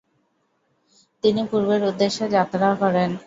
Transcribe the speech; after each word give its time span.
তিনি 1.23 1.41
পূর্বের 1.49 1.81
উদ্দেশ্যে 1.89 2.25
যাত্রা 2.35 2.67
করেন। 2.81 3.09